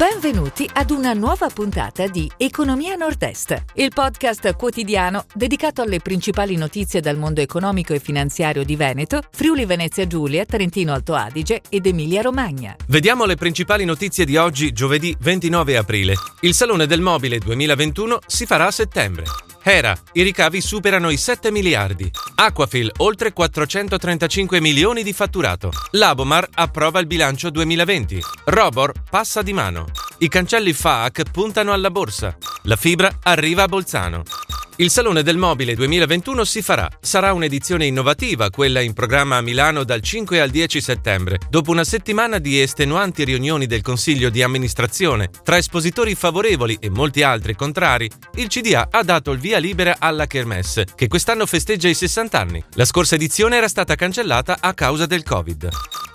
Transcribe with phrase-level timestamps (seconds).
[0.00, 7.02] Benvenuti ad una nuova puntata di Economia Nord-Est, il podcast quotidiano dedicato alle principali notizie
[7.02, 12.22] dal mondo economico e finanziario di Veneto, Friuli Venezia Giulia, Trentino Alto Adige ed Emilia
[12.22, 12.74] Romagna.
[12.86, 16.14] Vediamo le principali notizie di oggi, giovedì 29 aprile.
[16.40, 19.24] Il Salone del Mobile 2021 si farà a settembre.
[19.62, 22.10] Hera, i ricavi superano i 7 miliardi.
[22.36, 25.70] Aquafil, oltre 435 milioni di fatturato.
[25.92, 28.22] Labomar approva il bilancio 2020.
[28.44, 29.86] Robor passa di mano.
[30.18, 32.36] I cancelli FAAC puntano alla borsa.
[32.62, 34.22] La fibra arriva a Bolzano.
[34.80, 36.88] Il Salone del Mobile 2021 si farà.
[37.02, 41.84] Sarà un'edizione innovativa, quella in programma a Milano dal 5 al 10 settembre, dopo una
[41.84, 48.10] settimana di estenuanti riunioni del Consiglio di amministrazione, tra espositori favorevoli e molti altri contrari,
[48.36, 52.64] il CDA ha dato il via libera alla Kermesse, che quest'anno festeggia i 60 anni.
[52.72, 55.68] La scorsa edizione era stata cancellata a causa del Covid.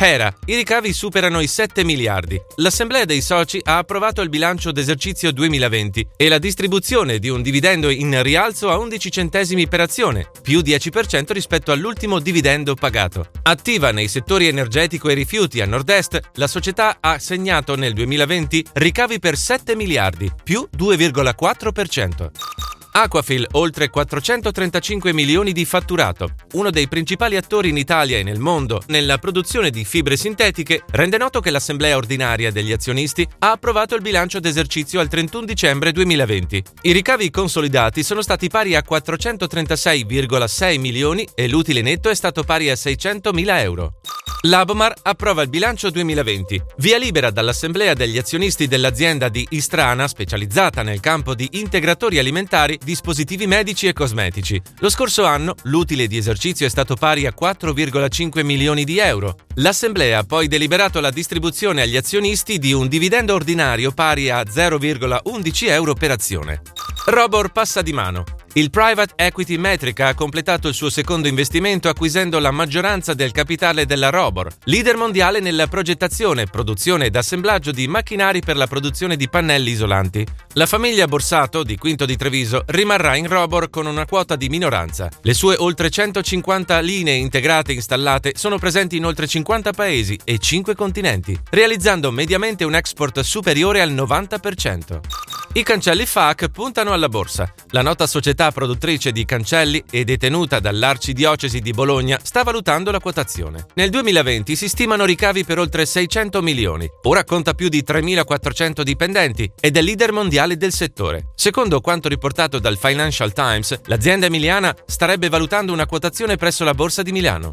[0.00, 2.40] Hera, i ricavi superano i 7 miliardi.
[2.56, 7.90] L'Assemblea dei soci ha approvato il bilancio d'esercizio 2020 e la distribuzione di un dividendo
[7.90, 13.28] in rialzo a 11 centesimi per azione, più 10% rispetto all'ultimo dividendo pagato.
[13.42, 19.18] Attiva nei settori energetico e rifiuti a nord-est, la società ha segnato nel 2020 ricavi
[19.18, 22.57] per 7 miliardi, più 2,4%.
[22.92, 26.30] Aquafil oltre 435 milioni di fatturato.
[26.52, 31.18] Uno dei principali attori in Italia e nel mondo nella produzione di fibre sintetiche rende
[31.18, 36.62] noto che l'Assemblea ordinaria degli azionisti ha approvato il bilancio d'esercizio al 31 dicembre 2020.
[36.82, 42.70] I ricavi consolidati sono stati pari a 436,6 milioni e l'utile netto è stato pari
[42.70, 43.94] a 600 mila euro.
[44.42, 51.00] L'Abomar approva il bilancio 2020, via libera dall'Assemblea degli azionisti dell'azienda di Istrana, specializzata nel
[51.00, 54.60] campo di integratori alimentari, dispositivi medici e cosmetici.
[54.78, 59.36] Lo scorso anno l'utile di esercizio è stato pari a 4,5 milioni di euro.
[59.56, 65.68] L'Assemblea ha poi deliberato la distribuzione agli azionisti di un dividendo ordinario pari a 0,11
[65.68, 66.62] euro per azione.
[67.06, 68.37] Robor passa di mano.
[68.54, 73.84] Il private equity Metrica ha completato il suo secondo investimento acquisendo la maggioranza del capitale
[73.84, 79.28] della Robor, leader mondiale nella progettazione, produzione ed assemblaggio di macchinari per la produzione di
[79.28, 80.26] pannelli isolanti.
[80.54, 85.10] La famiglia Borsato, di Quinto di Treviso, rimarrà in Robor con una quota di minoranza.
[85.22, 90.74] Le sue oltre 150 linee integrate installate sono presenti in oltre 50 paesi e 5
[90.74, 95.27] continenti, realizzando mediamente un export superiore al 90%.
[95.58, 97.52] I cancelli FAC puntano alla borsa.
[97.70, 103.66] La nota società produttrice di cancelli e detenuta dall'Arcidiocesi di Bologna sta valutando la quotazione.
[103.74, 106.88] Nel 2020 si stimano ricavi per oltre 600 milioni.
[107.02, 111.32] Ora conta più di 3.400 dipendenti ed è leader mondiale del settore.
[111.34, 117.02] Secondo quanto riportato dal Financial Times, l'azienda emiliana starebbe valutando una quotazione presso la borsa
[117.02, 117.50] di Milano.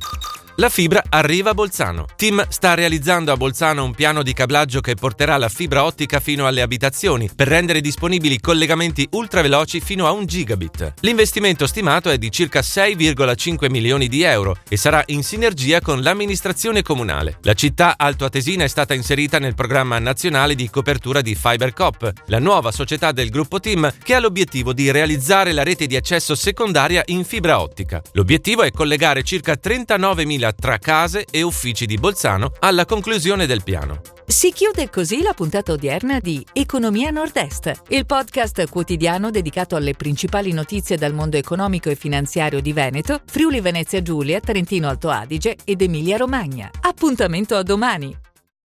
[0.57, 2.05] La fibra arriva a Bolzano.
[2.15, 6.47] Tim sta realizzando a Bolzano un piano di cablaggio che porterà la fibra ottica fino
[6.47, 10.93] alle abitazioni per rendere disponibili collegamenti ultraveloci fino a 1 gigabit.
[11.01, 16.83] L'investimento stimato è di circa 6,5 milioni di euro e sarà in sinergia con l'amministrazione
[16.83, 17.37] comunale.
[17.41, 22.71] La città altoatesina è stata inserita nel programma nazionale di copertura di FiberCop, la nuova
[22.71, 27.25] società del gruppo Tim che ha l'obiettivo di realizzare la rete di accesso secondaria in
[27.25, 28.01] fibra ottica.
[28.13, 34.01] L'obiettivo è collegare circa 39.000 tra case e uffici di Bolzano alla conclusione del piano.
[34.27, 40.51] Si chiude così la puntata odierna di Economia Nord-Est, il podcast quotidiano dedicato alle principali
[40.51, 45.81] notizie dal mondo economico e finanziario di Veneto, Friuli Venezia Giulia, Trentino Alto Adige ed
[45.81, 46.69] Emilia Romagna.
[46.81, 48.17] Appuntamento a domani!